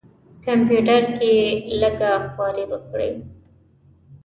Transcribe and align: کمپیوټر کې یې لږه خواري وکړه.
کمپیوټر 0.45 1.01
کې 1.17 1.29
یې 1.39 1.45
لږه 1.79 2.11
خواري 2.29 2.65
وکړه. 2.71 3.09